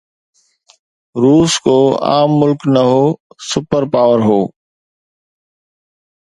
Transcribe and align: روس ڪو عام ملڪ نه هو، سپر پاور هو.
روس 1.23 1.51
ڪو 1.65 1.77
عام 2.09 2.29
ملڪ 2.41 2.61
نه 2.73 2.83
هو، 2.91 3.03
سپر 3.49 3.83
پاور 3.93 4.19
هو. 4.27 4.41